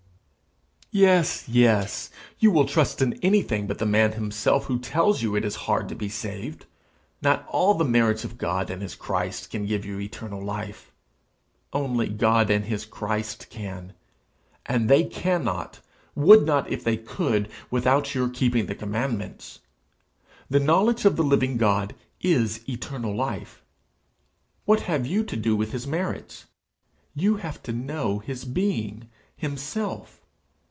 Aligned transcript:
'Yes; 0.93 1.47
yes! 1.47 2.09
you 2.39 2.51
will 2.51 2.65
trust 2.65 3.01
in 3.01 3.13
anything 3.23 3.65
but 3.65 3.77
the 3.77 3.85
Man 3.85 4.11
himself 4.11 4.65
who 4.65 4.77
tells 4.77 5.21
you 5.21 5.37
it 5.37 5.45
is 5.45 5.55
hard 5.63 5.87
to 5.87 5.95
be 5.95 6.09
saved! 6.09 6.65
Not 7.21 7.47
all 7.47 7.75
the 7.75 7.85
merits 7.85 8.25
of 8.25 8.37
God 8.37 8.69
and 8.69 8.81
his 8.81 8.93
Christ 8.93 9.51
can 9.51 9.65
give 9.65 9.85
you 9.85 10.01
eternal 10.01 10.43
life; 10.43 10.91
only 11.71 12.09
God 12.09 12.49
and 12.49 12.65
his 12.65 12.83
Christ 12.83 13.47
can; 13.49 13.93
and 14.65 14.89
they 14.89 15.05
cannot, 15.05 15.79
would 16.13 16.45
not 16.45 16.69
if 16.69 16.83
they 16.83 16.97
could, 16.97 17.49
without 17.69 18.13
your 18.13 18.27
keeping 18.27 18.65
the 18.65 18.75
commandments. 18.75 19.59
The 20.49 20.59
knowledge 20.59 21.05
of 21.05 21.15
the 21.15 21.23
living 21.23 21.55
God 21.55 21.95
is 22.19 22.67
eternal 22.67 23.15
life. 23.15 23.63
What 24.65 24.81
have 24.81 25.05
you 25.07 25.23
to 25.23 25.37
do 25.37 25.55
with 25.55 25.71
his 25.71 25.87
merits? 25.87 26.47
You 27.15 27.37
have 27.37 27.63
to 27.63 27.71
know 27.71 28.19
his 28.19 28.43
being, 28.43 29.07
himself. 29.37 30.17